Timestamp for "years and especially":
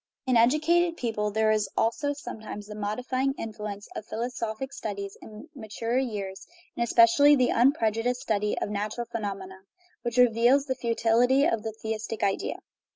5.99-7.35